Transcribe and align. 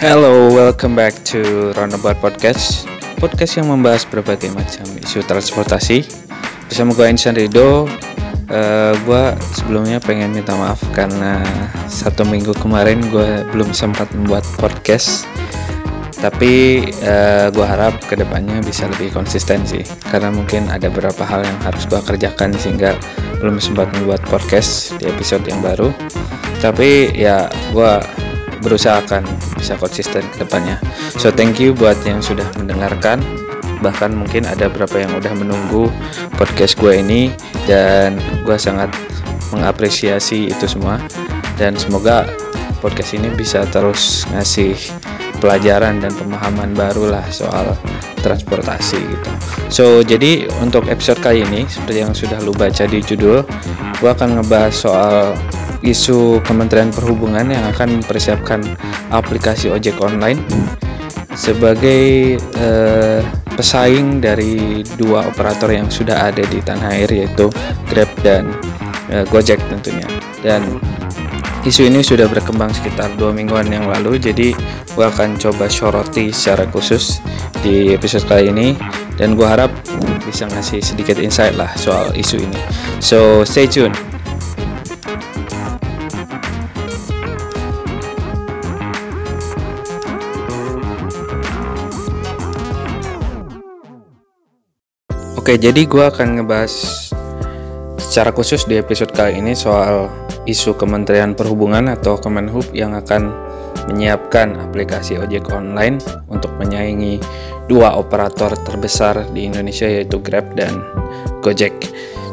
Hello, 0.00 0.48
welcome 0.48 0.96
back 0.96 1.12
to 1.28 1.76
Roundabout 1.76 2.16
Podcast 2.24 2.88
Podcast 3.20 3.60
yang 3.60 3.68
membahas 3.68 4.08
berbagai 4.08 4.48
macam 4.48 4.88
isu 4.96 5.20
transportasi. 5.28 6.08
Bersama 6.72 6.96
gue 6.96 7.04
Insan 7.04 7.36
Rido. 7.36 7.84
Uh, 8.48 8.96
Gue 9.04 9.36
sebelumnya 9.52 10.00
pengen 10.00 10.32
minta 10.32 10.56
maaf 10.56 10.80
karena 10.96 11.44
satu 11.84 12.24
minggu 12.24 12.56
kemarin 12.64 13.12
gue 13.12 13.44
belum 13.52 13.76
sempat 13.76 14.08
membuat 14.16 14.40
podcast. 14.56 15.28
Tapi 16.16 16.80
uh, 17.04 17.52
gue 17.52 17.66
harap 17.68 18.00
ke 18.00 18.16
depannya 18.16 18.64
bisa 18.64 18.88
lebih 18.88 19.12
konsisten 19.12 19.68
sih 19.68 19.84
karena 20.08 20.32
mungkin 20.32 20.72
ada 20.72 20.88
beberapa 20.88 21.28
hal 21.28 21.44
yang 21.44 21.60
harus 21.60 21.84
gue 21.84 22.00
kerjakan 22.00 22.56
sehingga 22.56 22.96
belum 23.36 23.60
sempat 23.60 23.92
membuat 24.00 24.24
podcast 24.32 24.96
di 24.96 25.12
episode 25.12 25.44
yang 25.44 25.60
baru. 25.60 25.92
Tapi 26.64 27.12
ya 27.12 27.52
gue 27.76 27.92
berusaha 28.60 29.00
akan 29.02 29.24
bisa 29.56 29.76
konsisten 29.80 30.24
ke 30.32 30.44
depannya 30.44 30.76
so 31.16 31.32
thank 31.32 31.56
you 31.58 31.72
buat 31.76 31.96
yang 32.04 32.20
sudah 32.20 32.44
mendengarkan. 32.60 33.20
Bahkan 33.80 34.12
mungkin 34.12 34.44
ada 34.44 34.68
beberapa 34.68 35.00
yang 35.00 35.12
udah 35.16 35.32
menunggu 35.32 35.88
podcast 36.36 36.76
gue 36.76 37.00
ini 37.00 37.32
dan 37.64 38.20
gue 38.44 38.56
sangat 38.60 38.92
mengapresiasi 39.56 40.52
itu 40.52 40.64
semua. 40.68 41.00
Dan 41.56 41.76
semoga 41.76 42.28
podcast 42.84 43.16
ini 43.16 43.32
bisa 43.32 43.64
terus 43.68 44.28
ngasih 44.32 44.76
pelajaran 45.40 46.00
dan 46.04 46.12
pemahaman 46.12 46.76
baru 46.76 47.16
lah 47.16 47.24
soal 47.32 47.72
transportasi 48.20 49.00
gitu. 49.00 49.30
So 49.72 49.84
jadi 50.04 50.48
untuk 50.60 50.88
episode 50.92 51.24
kali 51.24 51.40
ini 51.40 51.64
seperti 51.64 52.04
yang 52.04 52.12
sudah 52.12 52.36
lu 52.44 52.52
baca 52.52 52.84
di 52.84 53.00
judul, 53.00 53.40
gua 54.04 54.12
akan 54.12 54.40
ngebahas 54.40 54.74
soal 54.76 55.32
isu 55.80 56.44
Kementerian 56.44 56.92
Perhubungan 56.92 57.48
yang 57.48 57.64
akan 57.72 58.00
mempersiapkan 58.00 58.60
aplikasi 59.10 59.72
ojek 59.72 59.96
online 60.00 60.40
sebagai 61.34 62.36
eh, 62.36 63.20
pesaing 63.54 64.20
dari 64.20 64.82
dua 64.96 65.28
operator 65.28 65.70
yang 65.72 65.88
sudah 65.88 66.32
ada 66.32 66.42
di 66.44 66.58
tanah 66.60 66.96
air 66.96 67.08
yaitu 67.08 67.48
Grab 67.88 68.10
dan 68.20 68.50
eh, 69.08 69.24
Gojek 69.28 69.60
tentunya. 69.72 70.06
Dan 70.40 70.80
isu 71.64 71.88
ini 71.88 72.00
sudah 72.00 72.28
berkembang 72.28 72.72
sekitar 72.72 73.12
dua 73.20 73.32
mingguan 73.32 73.68
yang 73.68 73.88
lalu 73.88 74.16
jadi 74.16 74.56
gue 74.90 75.06
akan 75.06 75.36
coba 75.36 75.68
soroti 75.68 76.32
secara 76.32 76.64
khusus 76.68 77.20
di 77.64 77.92
episode 77.94 78.26
kali 78.28 78.52
ini. 78.52 78.68
Dan 79.20 79.36
gue 79.36 79.44
harap 79.44 79.68
bisa 80.24 80.48
ngasih 80.48 80.80
sedikit 80.80 81.20
insight 81.20 81.52
lah 81.52 81.68
soal 81.76 82.08
isu 82.16 82.40
ini. 82.40 82.60
So 83.04 83.44
stay 83.44 83.68
tune 83.68 84.09
Oke, 95.50 95.66
jadi 95.66 95.82
gue 95.82 96.04
akan 96.06 96.38
ngebahas 96.38 96.74
secara 97.98 98.30
khusus 98.30 98.70
di 98.70 98.78
episode 98.78 99.10
kali 99.10 99.42
ini 99.42 99.50
soal 99.50 100.06
isu 100.46 100.78
Kementerian 100.78 101.34
Perhubungan 101.34 101.90
atau 101.90 102.14
Kemenhub 102.14 102.70
yang 102.70 102.94
akan 102.94 103.34
menyiapkan 103.90 104.54
aplikasi 104.62 105.18
ojek 105.18 105.50
online 105.50 105.98
untuk 106.30 106.54
menyaingi 106.54 107.18
dua 107.66 107.98
operator 107.98 108.54
terbesar 108.62 109.26
di 109.34 109.50
Indonesia 109.50 109.90
yaitu 109.90 110.22
Grab 110.22 110.46
dan 110.54 110.86
Gojek. 111.42 111.74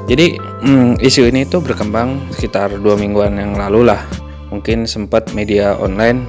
Jadi 0.06 0.38
hmm, 0.38 1.02
isu 1.02 1.26
ini 1.26 1.42
tuh 1.50 1.66
berkembang 1.66 2.22
sekitar 2.38 2.70
dua 2.78 3.02
mingguan 3.02 3.34
yang 3.34 3.58
lalu 3.58 3.90
lah. 3.90 4.06
Mungkin 4.54 4.86
sempat 4.86 5.34
media 5.34 5.74
online 5.74 6.22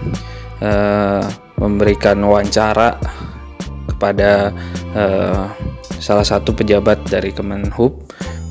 uh, 0.65 1.21
memberikan 1.61 2.17
wawancara 2.25 2.97
kepada 3.93 4.57
uh, 4.97 5.53
salah 5.99 6.27
satu 6.27 6.55
pejabat 6.55 7.03
dari 7.11 7.35
Kemenhub 7.35 7.95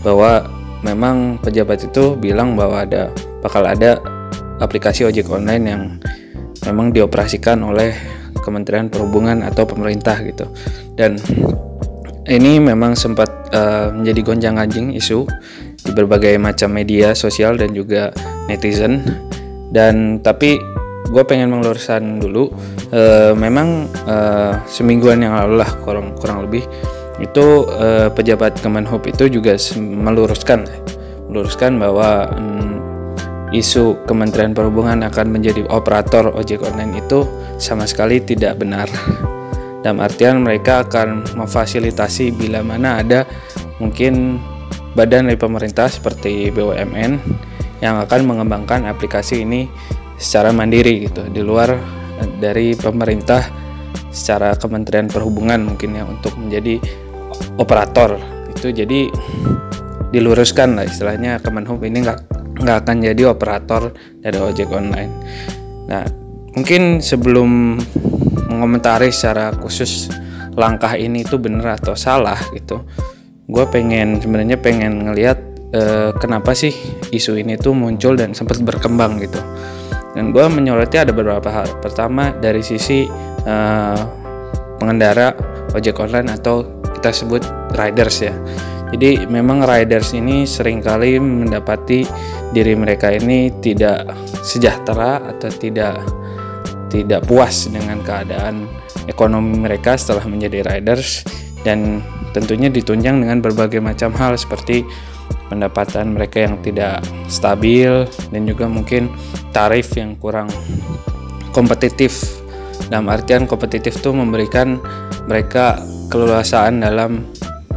bahwa 0.04 0.46
memang 0.86 1.42
pejabat 1.42 1.90
itu 1.90 2.14
bilang 2.20 2.54
bahwa 2.54 2.86
ada 2.86 3.10
bakal 3.42 3.66
ada 3.66 3.98
aplikasi 4.62 5.08
ojek 5.08 5.30
online 5.32 5.66
yang 5.66 5.82
memang 6.68 6.92
dioperasikan 6.94 7.64
oleh 7.64 7.96
Kementerian 8.44 8.88
Perhubungan 8.88 9.44
atau 9.44 9.68
pemerintah 9.68 10.20
gitu. 10.24 10.48
Dan 10.96 11.20
ini 12.28 12.60
memang 12.60 12.96
sempat 12.96 13.52
uh, 13.56 13.92
menjadi 13.92 14.22
gonjang-ganjing 14.24 14.96
isu 14.96 15.28
di 15.80 15.92
berbagai 15.96 16.36
macam 16.40 16.76
media 16.76 17.16
sosial 17.16 17.56
dan 17.56 17.72
juga 17.72 18.12
netizen. 18.52 19.04
Dan 19.72 20.24
tapi 20.24 20.60
gue 21.08 21.24
pengen 21.24 21.52
meluruskan 21.56 22.20
dulu, 22.20 22.52
uh, 22.92 23.32
memang 23.36 23.88
uh, 24.08 24.60
semingguan 24.68 25.24
yang 25.24 25.36
lalu 25.36 25.64
lah 25.64 25.72
kurang 25.84 26.16
kurang 26.20 26.48
lebih 26.48 26.68
itu 27.18 27.66
uh, 27.66 28.10
pejabat 28.14 28.62
Kemenhub 28.62 29.02
itu 29.10 29.26
juga 29.30 29.58
meluruskan 29.78 30.70
meluruskan 31.28 31.82
bahwa 31.82 32.30
um, 32.38 32.78
isu 33.52 33.98
Kementerian 34.06 34.54
Perhubungan 34.54 35.02
akan 35.08 35.34
menjadi 35.34 35.66
operator 35.72 36.30
ojek 36.36 36.62
online 36.64 37.00
itu 37.00 37.26
sama 37.58 37.88
sekali 37.88 38.22
tidak 38.22 38.60
benar. 38.60 38.88
Dalam 39.84 40.04
artian 40.04 40.44
mereka 40.44 40.84
akan 40.84 41.24
memfasilitasi 41.38 42.36
bila 42.36 42.60
mana 42.60 43.00
ada 43.00 43.24
mungkin 43.80 44.42
badan 44.98 45.30
dari 45.30 45.38
pemerintah 45.38 45.88
seperti 45.88 46.50
BUMN 46.50 47.22
yang 47.80 48.02
akan 48.02 48.26
mengembangkan 48.26 48.90
aplikasi 48.90 49.46
ini 49.46 49.70
secara 50.18 50.50
mandiri 50.50 51.06
gitu 51.06 51.30
di 51.30 51.46
luar 51.46 51.78
dari 52.42 52.74
pemerintah 52.74 53.46
secara 54.10 54.58
Kementerian 54.58 55.06
Perhubungan 55.06 55.62
mungkin 55.62 55.94
ya 55.94 56.04
untuk 56.10 56.34
menjadi 56.42 56.82
operator 57.58 58.18
itu 58.54 58.74
jadi 58.74 59.10
diluruskan 60.10 60.80
lah 60.80 60.86
istilahnya 60.88 61.38
Kemenhub 61.44 61.84
ini 61.84 62.02
nggak 62.02 62.20
nggak 62.58 62.78
akan 62.86 62.98
jadi 63.06 63.22
operator 63.30 63.94
dari 64.24 64.40
ojek 64.40 64.72
online. 64.74 65.12
Nah 65.86 66.04
mungkin 66.58 67.04
sebelum 67.04 67.78
mengomentari 68.50 69.14
secara 69.14 69.54
khusus 69.54 70.10
langkah 70.58 70.98
ini 70.98 71.22
itu 71.22 71.38
benar 71.38 71.78
atau 71.78 71.94
salah 71.94 72.40
gitu, 72.56 72.82
gue 73.46 73.66
pengen 73.70 74.18
sebenarnya 74.18 74.58
pengen 74.58 75.06
ngelihat 75.06 75.38
eh, 75.76 76.10
kenapa 76.18 76.58
sih 76.58 76.74
isu 77.14 77.38
ini 77.38 77.60
tuh 77.60 77.78
muncul 77.78 78.18
dan 78.18 78.34
sempat 78.34 78.58
berkembang 78.66 79.22
gitu. 79.22 79.38
Dan 80.18 80.34
gue 80.34 80.42
menyoroti 80.50 80.98
ada 80.98 81.14
beberapa 81.14 81.46
hal. 81.46 81.78
Pertama 81.78 82.34
dari 82.34 82.66
sisi 82.66 83.06
eh, 83.46 84.02
pengendara 84.82 85.57
ojek 85.78 86.02
online 86.02 86.34
atau 86.34 86.66
kita 86.98 87.14
sebut 87.14 87.46
riders 87.78 88.26
ya. 88.26 88.34
Jadi 88.88 89.28
memang 89.28 89.68
riders 89.68 90.16
ini 90.16 90.48
sering 90.48 90.80
kali 90.80 91.20
mendapati 91.20 92.08
diri 92.56 92.74
mereka 92.74 93.12
ini 93.12 93.52
tidak 93.60 94.08
sejahtera 94.42 95.20
atau 95.36 95.52
tidak 95.52 96.00
tidak 96.88 97.28
puas 97.28 97.68
dengan 97.68 98.00
keadaan 98.00 98.64
ekonomi 99.12 99.60
mereka 99.60 100.00
setelah 100.00 100.24
menjadi 100.24 100.64
riders 100.64 101.28
dan 101.68 102.00
tentunya 102.32 102.72
ditunjang 102.72 103.20
dengan 103.20 103.44
berbagai 103.44 103.84
macam 103.84 104.16
hal 104.16 104.40
seperti 104.40 104.88
pendapatan 105.52 106.16
mereka 106.16 106.48
yang 106.48 106.56
tidak 106.64 107.04
stabil 107.28 108.08
dan 108.32 108.42
juga 108.48 108.72
mungkin 108.72 109.12
tarif 109.52 109.92
yang 110.00 110.16
kurang 110.16 110.48
kompetitif 111.52 112.40
dalam 112.88 113.12
artian 113.12 113.50
kompetitif 113.50 114.00
itu 114.00 114.12
memberikan 114.16 114.80
mereka 115.28 115.78
keleluasaan 116.08 116.82
dalam 116.82 117.28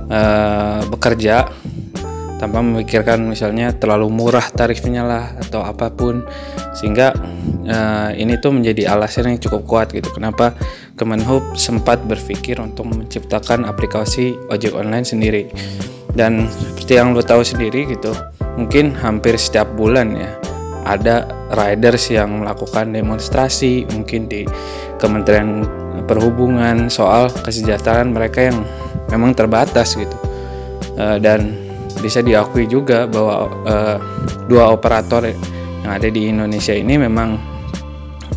uh, 0.09 0.81
bekerja 0.89 1.51
tanpa 2.41 2.65
memikirkan 2.65 3.29
misalnya 3.29 3.77
terlalu 3.77 4.09
murah 4.09 4.49
tarifnya 4.49 5.05
lah 5.05 5.25
atau 5.37 5.61
apa 5.61 5.93
pun. 5.93 6.25
Sehingga 6.73 7.13
uh, 7.69 8.11
ini 8.17 8.41
tuh 8.41 8.57
menjadi 8.57 8.97
alasan 8.97 9.37
yang 9.37 9.39
cukup 9.43 9.69
kuat 9.69 9.87
gitu. 9.93 10.09
Kenapa 10.15 10.57
Kemenhub 10.97 11.59
sempat 11.61 12.01
berpikir 12.09 12.57
untuk 12.57 12.89
menciptakan 12.89 13.69
aplikasi 13.69 14.33
ojek 14.49 14.73
online 14.73 15.05
sendiri? 15.05 15.53
Dan 16.17 16.49
seperti 16.49 16.97
yang 16.97 17.13
lo 17.13 17.23
tahu 17.23 17.45
sendiri 17.45 17.87
gitu 17.87 18.11
mungkin 18.59 18.93
hampir 18.93 19.39
setiap 19.39 19.71
bulan 19.79 20.13
ya 20.19 20.31
ada 20.85 21.29
riders 21.55 22.09
yang 22.13 22.43
melakukan 22.43 22.93
demonstrasi 22.93 23.87
mungkin 23.93 24.27
di 24.27 24.49
Kementerian 25.01 25.65
Perhubungan 26.11 26.91
soal 26.91 27.31
kesejahteraan 27.31 28.11
mereka 28.11 28.51
yang 28.51 28.67
memang 29.15 29.31
terbatas 29.31 29.95
gitu. 29.95 30.17
Uh, 30.99 31.23
dan 31.23 31.55
bisa 32.03 32.19
diakui 32.19 32.67
juga 32.67 33.07
bahwa 33.07 33.47
uh, 33.63 33.97
dua 34.51 34.75
operator 34.75 35.31
yang 35.87 35.93
ada 35.95 36.11
di 36.11 36.27
Indonesia 36.27 36.75
ini 36.75 36.99
memang 36.99 37.39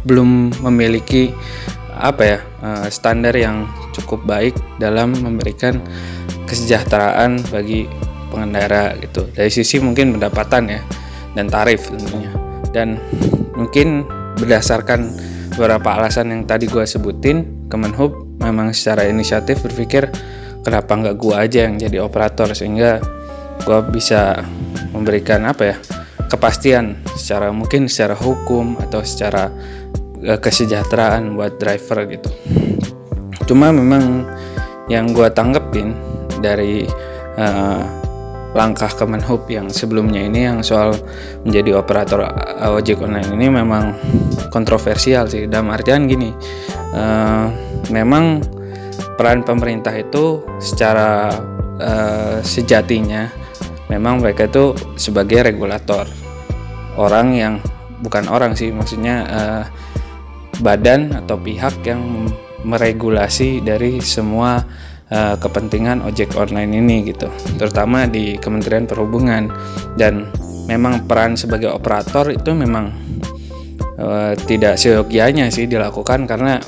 belum 0.05 0.61
memiliki 0.61 1.33
apa 1.97 2.21
ya 2.21 2.39
uh, 2.61 2.85
standar 2.93 3.33
yang 3.33 3.65
cukup 3.93 4.21
baik 4.25 4.53
dalam 4.77 5.13
memberikan 5.17 5.81
kesejahteraan 6.45 7.41
bagi 7.49 7.89
pengendara 8.33 8.97
gitu. 8.99 9.29
Dari 9.33 9.49
sisi 9.53 9.77
mungkin 9.81 10.17
pendapatan 10.17 10.69
ya 10.69 10.81
dan 11.33 11.49
tarif 11.49 11.89
tentunya. 11.89 12.33
Dan 12.73 12.97
mungkin 13.53 14.05
berdasarkan 14.37 15.13
beberapa 15.53 16.01
alasan 16.01 16.33
yang 16.33 16.43
tadi 16.49 16.65
gue 16.65 16.81
sebutin 16.81 17.62
Kemenhub 17.71 18.39
memang 18.43 18.75
secara 18.75 19.07
inisiatif 19.07 19.63
berpikir 19.63 20.11
kenapa 20.63 20.93
nggak 20.95 21.15
gue 21.17 21.35
aja 21.35 21.59
yang 21.67 21.75
jadi 21.79 22.03
operator? 22.03 22.51
Sehingga 22.51 22.99
gue 23.63 23.79
bisa 23.93 24.43
memberikan 24.91 25.47
apa 25.47 25.63
ya 25.73 25.77
kepastian 26.27 26.97
secara 27.13 27.53
mungkin 27.53 27.85
secara 27.85 28.17
hukum 28.17 28.77
atau 28.81 29.05
secara 29.05 29.53
uh, 30.25 30.39
kesejahteraan 30.39 31.37
buat 31.37 31.61
driver 31.61 32.09
gitu. 32.09 32.29
Cuma 33.45 33.69
memang 33.69 34.25
yang 34.91 35.11
gue 35.15 35.29
tanggepin 35.31 35.95
dari 36.43 36.83
uh, 37.39 38.02
langkah 38.53 38.89
Kemenhub 38.89 39.49
yang 39.49 39.69
sebelumnya 39.73 40.29
ini 40.29 40.45
yang 40.45 40.61
soal 40.61 40.93
menjadi 41.41 41.81
operator 41.81 42.29
ojek 42.69 43.01
online 43.01 43.33
ini 43.33 43.49
memang 43.49 43.97
kontroversial 44.53 45.25
sih. 45.25 45.49
Dalam 45.49 45.73
artian 45.73 46.05
gini 46.05 46.29
uh, 46.93 47.49
memang 47.89 48.45
peran 49.17 49.41
pemerintah 49.41 49.93
itu 49.93 50.45
secara 50.61 51.33
uh, 51.81 52.37
sejatinya 52.45 53.29
memang 53.89 54.21
mereka 54.21 54.45
itu 54.45 54.77
sebagai 54.97 55.45
regulator. 55.45 56.05
Orang 56.93 57.33
yang 57.33 57.57
bukan 58.05 58.29
orang 58.29 58.53
sih 58.53 58.69
maksudnya 58.69 59.15
uh, 59.25 59.63
badan 60.61 61.09
atau 61.25 61.41
pihak 61.41 61.81
yang 61.81 62.29
meregulasi 62.63 63.59
dari 63.65 63.99
semua 63.99 64.61
uh, 65.11 65.35
kepentingan 65.41 66.05
ojek 66.05 66.37
online 66.39 66.77
ini 66.77 67.09
gitu 67.11 67.27
terutama 67.57 68.07
di 68.07 68.37
Kementerian 68.39 68.87
Perhubungan. 68.87 69.51
Dan 69.99 70.29
memang 70.63 71.03
peran 71.09 71.35
sebagai 71.35 71.75
operator 71.75 72.31
itu 72.31 72.55
memang 72.55 72.95
uh, 73.99 74.31
tidak 74.47 74.79
seyogianya 74.79 75.51
sih 75.51 75.67
dilakukan 75.67 76.23
karena 76.23 76.63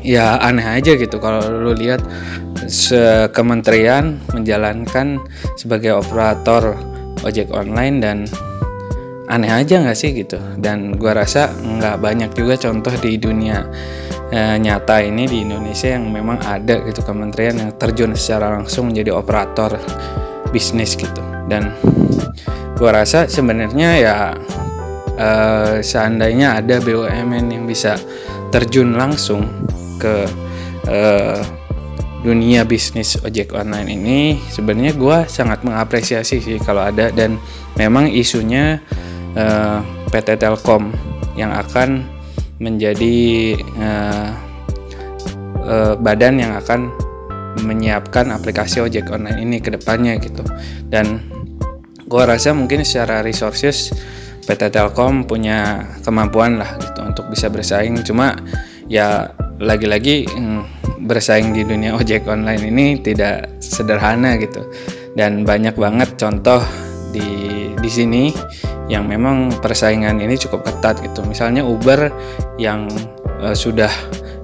ya 0.00 0.40
aneh 0.40 0.64
aja 0.64 0.96
gitu. 0.96 1.20
Kalau 1.20 1.44
lu 1.48 1.72
lihat 1.76 2.00
kementerian 3.36 4.16
menjalankan 4.32 5.20
sebagai 5.52 6.00
operator 6.00 6.72
ojek 7.20 7.52
online 7.52 8.00
dan 8.00 8.18
aneh 9.28 9.52
aja 9.52 9.84
nggak 9.84 9.96
sih 9.96 10.16
gitu? 10.16 10.40
Dan 10.56 10.96
gua 10.96 11.12
rasa 11.20 11.52
nggak 11.52 12.00
banyak 12.00 12.30
juga 12.32 12.56
contoh 12.56 12.92
di 13.04 13.20
dunia 13.20 13.68
e, 14.34 14.58
nyata 14.58 14.98
ini 14.98 15.30
di 15.30 15.46
Indonesia 15.46 15.94
yang 15.94 16.10
memang 16.10 16.42
ada 16.42 16.82
gitu 16.82 17.06
kementerian 17.06 17.54
yang 17.54 17.70
terjun 17.78 18.18
secara 18.18 18.58
langsung 18.58 18.90
menjadi 18.90 19.14
operator 19.14 19.78
bisnis 20.50 20.98
gitu. 20.98 21.22
Dan 21.46 21.70
gua 22.74 22.98
rasa 23.06 23.30
sebenarnya 23.30 23.90
ya 24.02 24.16
e, 25.14 25.28
seandainya 25.86 26.58
ada 26.58 26.82
BUMN 26.82 27.46
yang 27.54 27.64
bisa 27.70 27.94
terjun 28.50 28.98
langsung 28.98 29.46
ke 30.02 30.26
e, 30.90 30.98
dunia 32.24 32.64
bisnis 32.64 33.20
ojek 33.20 33.52
online 33.52 34.00
ini 34.00 34.40
sebenarnya 34.48 34.96
gue 34.96 35.18
sangat 35.28 35.60
mengapresiasi 35.60 36.40
sih 36.40 36.56
kalau 36.56 36.80
ada. 36.80 37.12
Dan 37.12 37.36
memang 37.76 38.08
isunya 38.08 38.80
uh, 39.36 39.84
PT 40.08 40.40
Telkom 40.40 40.88
yang 41.36 41.52
akan 41.52 42.13
menjadi 42.62 43.58
uh, 43.78 44.28
uh, 45.64 45.94
badan 45.98 46.38
yang 46.38 46.52
akan 46.54 46.92
menyiapkan 47.62 48.34
aplikasi 48.34 48.82
ojek 48.82 49.10
online 49.10 49.40
ini 49.42 49.56
ke 49.62 49.70
depannya 49.70 50.18
gitu. 50.18 50.42
Dan 50.90 51.22
gue 52.04 52.22
rasa 52.22 52.52
mungkin 52.52 52.82
secara 52.82 53.22
resources 53.22 53.94
PT 54.44 54.74
Telkom 54.74 55.24
punya 55.24 55.88
kemampuan 56.04 56.60
lah 56.60 56.76
gitu 56.78 57.00
untuk 57.02 57.24
bisa 57.30 57.48
bersaing. 57.48 57.96
Cuma 58.04 58.36
ya 58.90 59.32
lagi-lagi 59.62 60.28
mm, 60.28 60.62
bersaing 61.06 61.54
di 61.54 61.62
dunia 61.64 61.96
ojek 61.96 62.26
online 62.28 62.62
ini 62.68 62.86
tidak 63.00 63.48
sederhana 63.62 64.36
gitu. 64.36 64.66
Dan 65.14 65.46
banyak 65.46 65.78
banget 65.78 66.18
contoh 66.18 66.60
di 67.14 67.70
di 67.78 67.90
sini 67.90 68.34
yang 68.88 69.08
memang 69.08 69.48
persaingan 69.64 70.20
ini 70.20 70.36
cukup 70.36 70.64
ketat 70.68 71.00
gitu. 71.00 71.24
Misalnya 71.24 71.64
Uber 71.64 72.12
yang 72.60 72.88
uh, 73.40 73.56
sudah 73.56 73.90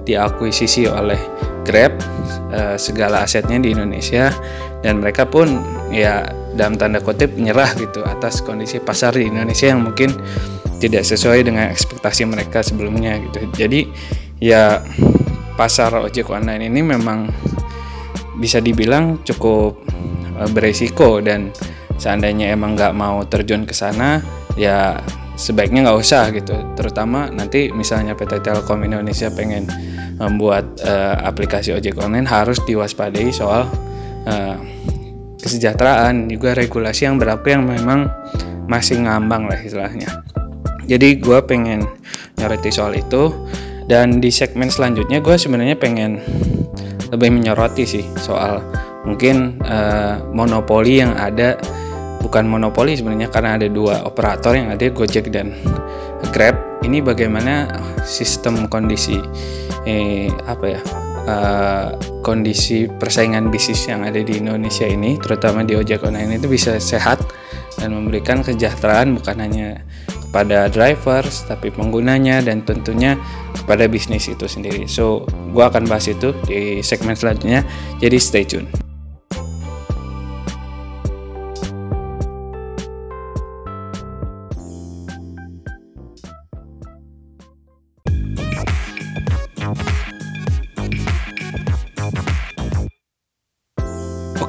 diakuisisi 0.05 0.89
oleh 0.89 1.19
Grab 1.61 1.93
uh, 2.49 2.73
segala 2.73 3.21
asetnya 3.21 3.61
di 3.61 3.69
Indonesia 3.73 4.33
dan 4.81 4.97
mereka 4.97 5.29
pun 5.29 5.61
ya 5.93 6.25
dalam 6.57 6.75
tanda 6.75 6.99
kutip 6.99 7.31
menyerah 7.37 7.69
gitu 7.77 8.01
atas 8.01 8.41
kondisi 8.41 8.81
pasar 8.81 9.15
di 9.15 9.29
Indonesia 9.29 9.69
yang 9.69 9.85
mungkin 9.85 10.09
tidak 10.81 11.05
sesuai 11.05 11.45
dengan 11.45 11.69
ekspektasi 11.69 12.25
mereka 12.25 12.65
sebelumnya 12.65 13.21
gitu. 13.21 13.45
Jadi 13.53 13.85
ya 14.41 14.81
pasar 15.53 15.93
ojek 15.93 16.33
online 16.33 16.65
ini 16.65 16.81
memang 16.81 17.29
bisa 18.41 18.57
dibilang 18.57 19.21
cukup 19.21 19.77
uh, 20.41 20.49
beresiko 20.49 21.21
dan 21.21 21.53
seandainya 22.01 22.49
emang 22.49 22.73
nggak 22.73 22.97
mau 22.97 23.21
terjun 23.29 23.69
ke 23.69 23.77
sana 23.77 24.25
ya 24.57 24.97
sebaiknya 25.37 25.85
nggak 25.85 25.99
usah 26.01 26.33
gitu. 26.33 26.57
Terutama 26.73 27.29
nanti 27.29 27.69
misalnya 27.69 28.17
PT 28.17 28.41
Telkom 28.41 28.81
Indonesia 28.81 29.29
pengen 29.29 29.69
membuat 30.17 30.81
uh, 30.81 31.21
aplikasi 31.21 31.77
ojek 31.77 32.01
online 32.01 32.25
harus 32.25 32.57
diwaspadai 32.65 33.29
soal 33.29 33.69
uh, 34.25 34.57
kesejahteraan. 35.41 36.25
Juga 36.29 36.57
regulasi 36.57 37.05
yang 37.05 37.21
berlaku 37.21 37.53
yang 37.53 37.69
memang 37.69 38.09
masih 38.65 39.01
ngambang 39.01 39.45
lah 39.45 39.57
istilahnya. 39.61 40.09
Jadi 40.89 41.21
gue 41.21 41.39
pengen 41.45 41.85
nyoroti 42.41 42.69
soal 42.73 42.97
itu. 42.97 43.29
Dan 43.89 44.23
di 44.23 44.31
segmen 44.31 44.71
selanjutnya 44.71 45.19
gue 45.19 45.35
sebenarnya 45.35 45.75
pengen 45.75 46.21
lebih 47.11 47.27
menyoroti 47.27 47.83
sih 47.83 48.05
soal 48.15 48.63
mungkin 49.03 49.59
uh, 49.67 50.21
monopoli 50.31 51.03
yang 51.03 51.11
ada 51.17 51.59
bukan 52.21 52.47
monopoli 52.47 52.95
sebenarnya 52.95 53.27
karena 53.33 53.57
ada 53.57 53.67
dua 53.67 54.05
operator 54.05 54.53
yang 54.53 54.69
ada 54.71 54.87
Gojek 54.87 55.33
dan 55.33 55.57
Grab. 56.31 56.55
Ini 56.81 57.01
bagaimana 57.01 57.69
sistem 58.01 58.65
kondisi 58.65 59.21
eh, 59.85 60.33
apa 60.49 60.65
ya 60.65 60.81
uh, 61.29 61.93
kondisi 62.25 62.89
persaingan 62.89 63.53
bisnis 63.53 63.85
yang 63.85 64.05
ada 64.05 64.21
di 64.21 64.41
Indonesia 64.41 64.85
ini 64.85 65.17
terutama 65.21 65.61
di 65.61 65.77
ojek 65.77 66.01
online 66.05 66.41
itu 66.41 66.49
bisa 66.49 66.77
sehat 66.81 67.21
dan 67.77 67.93
memberikan 67.93 68.41
kesejahteraan 68.41 69.13
bukan 69.17 69.37
hanya 69.41 69.81
kepada 70.09 70.71
drivers 70.71 71.43
tapi 71.45 71.69
penggunanya 71.69 72.39
dan 72.39 72.63
tentunya 72.63 73.19
kepada 73.51 73.85
bisnis 73.85 74.31
itu 74.31 74.47
sendiri. 74.47 74.87
So 74.87 75.27
gue 75.51 75.63
akan 75.63 75.85
bahas 75.85 76.07
itu 76.07 76.31
di 76.47 76.79
segmen 76.81 77.13
selanjutnya. 77.13 77.67
Jadi 77.99 78.17
stay 78.17 78.45
tune 78.47 78.90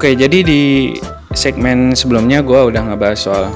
Oke, 0.02 0.18
jadi 0.18 0.42
di 0.42 0.62
segmen 1.30 1.94
sebelumnya 1.94 2.42
gue 2.42 2.58
udah 2.58 2.90
ngebahas 2.90 3.22
soal 3.22 3.46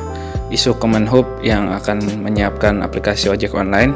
isu 0.55 0.79
Kemenhub 0.79 1.27
yang 1.43 1.75
akan 1.75 1.99
menyiapkan 2.23 2.87
aplikasi 2.87 3.27
ojek 3.27 3.51
online, 3.51 3.91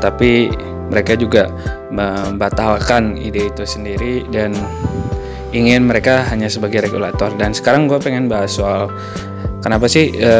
tapi 0.00 0.48
mereka 0.88 1.12
juga 1.12 1.52
membatalkan 1.92 3.20
ide 3.20 3.52
itu 3.52 3.68
sendiri 3.68 4.24
dan 4.32 4.56
ingin 5.52 5.84
mereka 5.84 6.24
hanya 6.32 6.48
sebagai 6.48 6.88
regulator. 6.88 7.36
Dan 7.36 7.52
sekarang 7.52 7.84
gue 7.84 8.00
pengen 8.00 8.32
bahas 8.32 8.56
soal 8.56 8.88
kenapa 9.60 9.84
sih 9.84 10.08
e, 10.16 10.32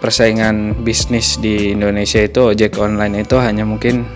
persaingan 0.00 0.80
bisnis 0.80 1.36
di 1.36 1.76
Indonesia 1.76 2.24
itu 2.24 2.56
ojek 2.56 2.80
online 2.80 3.20
itu 3.20 3.36
hanya 3.36 3.68
mungkin 3.68 4.08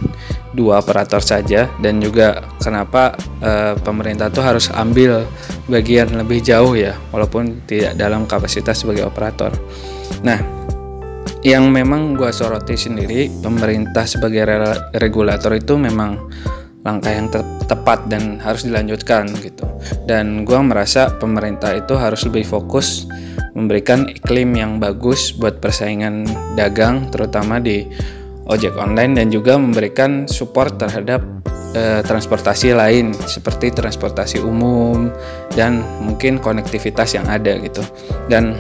dua 0.51 0.83
operator 0.83 1.23
saja 1.23 1.71
dan 1.79 2.03
juga 2.03 2.43
kenapa 2.59 3.15
uh, 3.43 3.79
pemerintah 3.81 4.33
tuh 4.35 4.43
harus 4.43 4.67
ambil 4.75 5.23
bagian 5.71 6.11
lebih 6.11 6.43
jauh 6.43 6.75
ya 6.75 6.99
walaupun 7.15 7.63
tidak 7.71 7.95
dalam 7.95 8.27
kapasitas 8.27 8.83
sebagai 8.83 9.07
operator. 9.07 9.55
Nah, 10.27 10.43
yang 11.47 11.71
memang 11.71 12.19
gue 12.19 12.29
soroti 12.35 12.75
sendiri 12.77 13.31
pemerintah 13.41 14.05
sebagai 14.05 14.45
re 14.45 14.59
regulator 14.99 15.55
itu 15.57 15.79
memang 15.79 16.19
langkah 16.81 17.13
yang 17.13 17.29
te 17.29 17.41
tepat 17.69 18.09
dan 18.11 18.43
harus 18.43 18.67
dilanjutkan 18.67 19.31
gitu. 19.45 19.65
Dan 20.11 20.43
gue 20.43 20.59
merasa 20.59 21.13
pemerintah 21.17 21.77
itu 21.79 21.95
harus 21.95 22.27
lebih 22.27 22.43
fokus 22.43 23.07
memberikan 23.55 24.11
iklim 24.11 24.55
yang 24.55 24.73
bagus 24.83 25.35
buat 25.35 25.63
persaingan 25.63 26.27
dagang 26.59 27.11
terutama 27.11 27.59
di 27.59 27.87
ojek 28.51 28.75
online 28.77 29.17
dan 29.17 29.31
juga 29.31 29.55
memberikan 29.55 30.27
support 30.27 30.77
terhadap 30.77 31.23
eh, 31.73 32.03
transportasi 32.03 32.75
lain 32.75 33.15
seperti 33.15 33.71
transportasi 33.71 34.43
umum 34.43 35.09
dan 35.55 35.87
mungkin 36.03 36.43
konektivitas 36.43 37.15
yang 37.15 37.27
ada 37.31 37.57
gitu 37.63 37.81
dan 38.27 38.59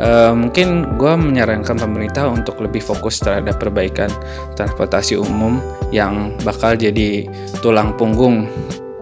Uh, 0.00 0.32
mungkin 0.32 0.96
gue 0.96 1.12
menyarankan 1.12 1.76
pemerintah 1.76 2.24
untuk 2.24 2.56
lebih 2.64 2.80
fokus 2.80 3.20
terhadap 3.20 3.60
perbaikan 3.60 4.08
transportasi 4.56 5.20
umum 5.20 5.60
yang 5.92 6.32
bakal 6.40 6.72
jadi 6.72 7.28
tulang 7.60 7.92
punggung 8.00 8.48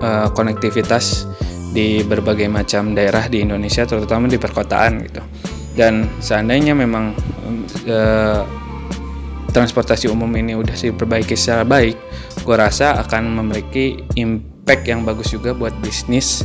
uh, 0.02 0.26
konektivitas 0.34 1.30
di 1.70 2.02
berbagai 2.02 2.50
macam 2.50 2.98
daerah 2.98 3.30
di 3.30 3.46
Indonesia, 3.46 3.86
terutama 3.86 4.26
di 4.26 4.42
perkotaan 4.42 5.06
gitu. 5.06 5.22
Dan 5.78 6.10
seandainya 6.18 6.74
memang 6.74 7.14
transportasi 9.50 10.10
umum 10.12 10.28
ini 10.36 10.54
udah 10.54 10.76
diperbaiki 10.76 11.34
secara 11.34 11.64
baik, 11.64 11.96
gue 12.44 12.56
rasa 12.56 13.00
akan 13.00 13.40
memiliki 13.42 14.00
impact 14.14 14.84
yang 14.84 15.02
bagus 15.04 15.32
juga 15.32 15.56
buat 15.56 15.72
bisnis 15.80 16.44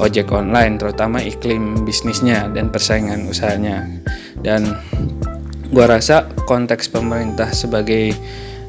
ojek 0.00 0.32
online 0.32 0.80
terutama 0.80 1.20
iklim 1.20 1.84
bisnisnya 1.84 2.48
dan 2.52 2.72
persaingan 2.72 3.28
usahanya. 3.28 3.84
Dan 4.40 4.72
gua 5.68 5.88
rasa 5.88 6.28
konteks 6.48 6.88
pemerintah 6.88 7.48
sebagai 7.52 8.16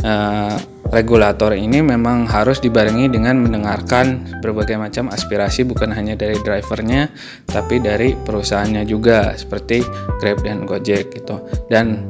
uh, 0.04 0.56
regulator 0.92 1.58
ini 1.58 1.82
memang 1.82 2.30
harus 2.30 2.62
dibarengi 2.62 3.10
dengan 3.10 3.42
mendengarkan 3.42 4.40
berbagai 4.46 4.78
macam 4.78 5.10
aspirasi 5.10 5.66
bukan 5.66 5.90
hanya 5.90 6.14
dari 6.14 6.38
drivernya 6.46 7.10
tapi 7.50 7.82
dari 7.82 8.14
perusahaannya 8.14 8.86
juga 8.86 9.34
seperti 9.34 9.82
Grab 10.22 10.44
dan 10.44 10.68
Gojek 10.68 11.16
gitu. 11.18 11.40
Dan 11.72 12.08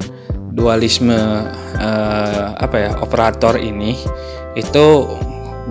dualisme 0.53 1.17
uh, 1.81 2.45
apa 2.55 2.77
ya 2.77 2.91
operator 3.01 3.57
ini 3.57 3.97
itu 4.53 5.09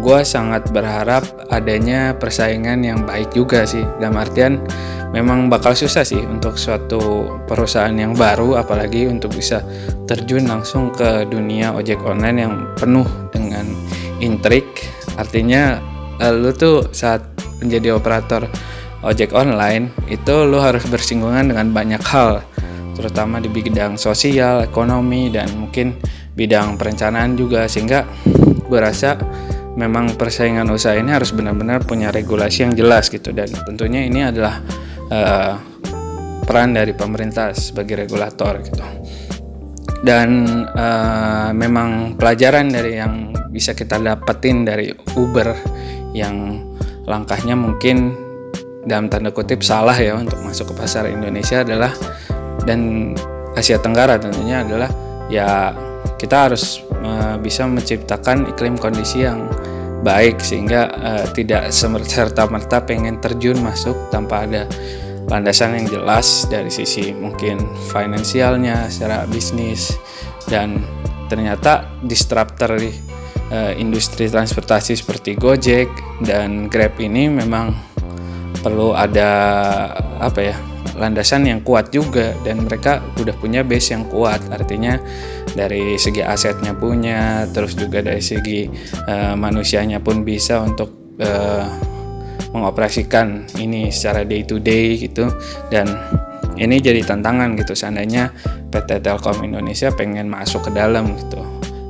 gue 0.02 0.20
sangat 0.24 0.72
berharap 0.72 1.22
adanya 1.52 2.16
persaingan 2.16 2.80
yang 2.80 3.04
baik 3.04 3.30
juga 3.36 3.68
sih. 3.68 3.84
Dalam 4.00 4.16
artian 4.16 4.58
memang 5.12 5.52
bakal 5.52 5.76
susah 5.76 6.02
sih 6.02 6.18
untuk 6.24 6.56
suatu 6.56 7.28
perusahaan 7.44 7.92
yang 7.92 8.16
baru 8.16 8.56
apalagi 8.56 9.04
untuk 9.06 9.36
bisa 9.36 9.60
terjun 10.08 10.48
langsung 10.48 10.88
ke 10.90 11.28
dunia 11.28 11.76
ojek 11.76 12.00
online 12.02 12.38
yang 12.40 12.54
penuh 12.80 13.04
dengan 13.30 13.68
intrik. 14.24 14.64
Artinya 15.20 15.76
eh, 16.24 16.32
lu 16.32 16.50
tuh 16.56 16.88
saat 16.96 17.20
menjadi 17.60 17.94
operator 17.94 18.48
ojek 19.04 19.36
online 19.36 19.92
itu 20.08 20.34
lu 20.48 20.56
harus 20.56 20.82
bersinggungan 20.88 21.52
dengan 21.52 21.70
banyak 21.70 22.00
hal 22.00 22.40
terutama 22.92 23.40
di 23.40 23.48
bidang 23.48 23.96
sosial, 23.96 24.64
ekonomi 24.64 25.28
dan 25.32 25.48
mungkin 25.56 25.96
bidang 26.36 26.76
perencanaan 26.80 27.36
juga. 27.36 27.68
Sehingga 27.68 28.04
gue 28.68 28.80
rasa 28.80 29.16
memang 29.76 30.16
persaingan 30.16 30.68
usaha 30.68 30.96
ini 30.96 31.12
harus 31.12 31.32
benar-benar 31.32 31.84
punya 31.84 32.12
regulasi 32.12 32.68
yang 32.68 32.74
jelas 32.76 33.08
gitu. 33.08 33.32
Dan 33.32 33.48
tentunya 33.66 34.04
ini 34.04 34.20
adalah 34.24 34.60
uh, 35.12 35.54
peran 36.44 36.76
dari 36.76 36.92
pemerintah 36.92 37.56
sebagai 37.56 38.04
regulator 38.04 38.60
gitu. 38.60 38.84
Dan 40.02 40.44
uh, 40.74 41.54
memang 41.54 42.18
pelajaran 42.18 42.74
dari 42.74 42.98
yang 42.98 43.30
bisa 43.54 43.76
kita 43.76 44.02
dapetin 44.02 44.66
dari 44.66 44.90
Uber 45.14 45.54
yang 46.16 46.58
langkahnya 47.06 47.54
mungkin 47.54 48.16
dalam 48.82 49.06
tanda 49.06 49.30
kutip 49.30 49.62
salah 49.62 49.94
ya 49.94 50.18
untuk 50.18 50.42
masuk 50.42 50.74
ke 50.74 50.82
pasar 50.82 51.06
Indonesia 51.06 51.62
adalah 51.62 51.94
dan 52.64 53.12
Asia 53.52 53.76
Tenggara 53.76 54.16
tentunya 54.16 54.64
adalah 54.64 54.88
ya 55.28 55.76
kita 56.18 56.50
harus 56.50 56.82
uh, 57.02 57.36
bisa 57.38 57.66
menciptakan 57.66 58.48
iklim 58.50 58.78
kondisi 58.78 59.26
yang 59.26 59.46
baik 60.02 60.42
sehingga 60.42 60.90
uh, 60.98 61.24
tidak 61.30 61.70
serta 61.74 62.46
merta 62.50 62.82
pengen 62.82 63.22
terjun 63.22 63.58
masuk 63.62 63.94
tanpa 64.10 64.46
ada 64.46 64.66
landasan 65.30 65.78
yang 65.78 65.86
jelas 65.86 66.50
dari 66.50 66.68
sisi 66.68 67.14
mungkin 67.14 67.62
finansialnya 67.94 68.90
secara 68.90 69.24
bisnis. 69.30 69.94
Dan 70.50 70.82
ternyata 71.30 71.86
disruptor 72.02 72.76
di 72.76 72.90
uh, 73.54 73.72
industri 73.78 74.26
transportasi 74.26 74.98
seperti 74.98 75.38
Gojek 75.38 75.88
dan 76.26 76.66
Grab 76.66 76.98
ini 76.98 77.30
memang 77.30 77.72
perlu 78.62 78.94
ada 78.94 79.30
apa 80.18 80.40
ya 80.42 80.56
landasan 80.96 81.48
yang 81.48 81.60
kuat 81.64 81.90
juga 81.94 82.36
dan 82.44 82.66
mereka 82.66 83.00
udah 83.18 83.34
punya 83.38 83.64
base 83.64 83.94
yang 83.94 84.04
kuat. 84.08 84.42
Artinya 84.52 85.00
dari 85.56 85.96
segi 85.96 86.20
asetnya 86.20 86.76
punya 86.76 87.48
terus 87.50 87.76
juga 87.76 88.04
dari 88.04 88.20
segi 88.20 88.68
uh, 89.08 89.34
manusianya 89.34 89.98
pun 90.02 90.22
bisa 90.26 90.60
untuk 90.60 91.16
uh, 91.20 91.66
mengoperasikan 92.52 93.48
ini 93.56 93.88
secara 93.88 94.26
day 94.26 94.44
to 94.44 94.60
day 94.60 95.00
gitu. 95.00 95.32
Dan 95.72 95.88
ini 96.60 96.78
jadi 96.78 97.00
tantangan 97.02 97.56
gitu 97.56 97.72
seandainya 97.72 98.28
PT 98.68 99.00
Telkom 99.00 99.40
Indonesia 99.40 99.88
pengen 99.92 100.28
masuk 100.28 100.68
ke 100.68 100.70
dalam 100.76 101.16
gitu 101.16 101.40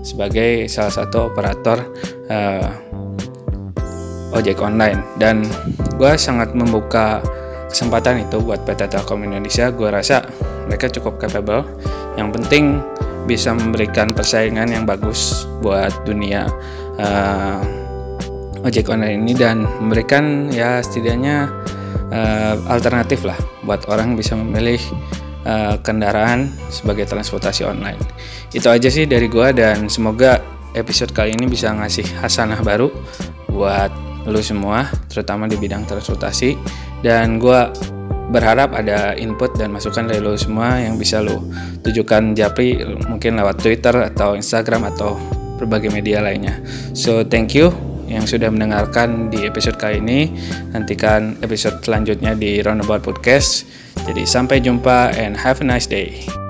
sebagai 0.03 0.67
salah 0.67 0.91
satu 0.91 1.31
operator 1.31 1.79
uh, 2.31 2.71
ojek 4.35 4.59
online. 4.63 5.03
Dan 5.19 5.47
gue 5.99 6.13
sangat 6.19 6.55
membuka 6.55 7.23
kesempatan 7.73 8.29
itu 8.29 8.39
buat 8.39 8.63
PT 8.69 8.93
Telkom 8.93 9.25
Indonesia 9.25 9.73
gue 9.73 9.89
rasa 9.89 10.29
mereka 10.69 10.93
cukup 10.93 11.17
capable. 11.17 11.65
Yang 12.21 12.29
penting 12.39 12.65
bisa 13.25 13.57
memberikan 13.57 14.13
persaingan 14.13 14.69
yang 14.69 14.85
bagus 14.85 15.49
buat 15.65 15.91
dunia 16.05 16.47
uh, 17.01 17.59
ojek 18.63 18.93
online 18.93 19.25
ini 19.25 19.35
dan 19.35 19.65
memberikan 19.81 20.53
ya 20.53 20.85
setidaknya 20.85 21.51
uh, 22.13 22.55
alternatif 22.71 23.25
lah 23.27 23.39
buat 23.67 23.87
orang 23.91 24.15
bisa 24.15 24.37
memilih 24.37 24.79
uh, 25.49 25.79
kendaraan 25.81 26.53
sebagai 26.69 27.09
transportasi 27.09 27.67
online. 27.67 27.99
Itu 28.53 28.69
aja 28.69 28.91
sih 28.93 29.09
dari 29.09 29.27
gue 29.27 29.49
dan 29.57 29.89
semoga 29.89 30.43
episode 30.77 31.13
kali 31.13 31.37
ini 31.37 31.49
bisa 31.49 31.73
ngasih 31.73 32.05
hasanah 32.21 32.61
baru 32.61 32.91
buat 33.53 33.93
lu 34.23 34.39
semua 34.39 34.87
terutama 35.11 35.51
di 35.51 35.59
bidang 35.59 35.83
transportasi 35.83 36.55
dan 37.03 37.43
gue 37.43 37.61
berharap 38.33 38.73
ada 38.73 39.13
input 39.13 39.53
dan 39.61 39.75
masukan 39.77 40.09
dari 40.09 40.25
lo 40.25 40.33
semua 40.41 40.81
yang 40.81 40.97
bisa 40.97 41.21
lo 41.21 41.45
tujukan 41.85 42.33
Japri 42.33 42.81
mungkin 43.05 43.37
lewat 43.37 43.61
Twitter 43.61 43.93
atau 44.09 44.33
Instagram 44.33 44.89
atau 44.97 45.21
berbagai 45.61 45.93
media 45.93 46.25
lainnya. 46.25 46.59
So 46.97 47.23
thank 47.23 47.53
you 47.53 47.71
yang 48.09 48.27
sudah 48.27 48.51
mendengarkan 48.51 49.29
di 49.29 49.47
episode 49.47 49.77
kali 49.79 50.01
ini. 50.03 50.33
Nantikan 50.75 51.39
episode 51.45 51.85
selanjutnya 51.85 52.35
di 52.35 52.65
Roundabout 52.65 53.05
Podcast. 53.05 53.69
Jadi 54.09 54.27
sampai 54.27 54.59
jumpa 54.59 55.15
and 55.15 55.39
have 55.39 55.63
a 55.63 55.67
nice 55.67 55.87
day. 55.87 56.42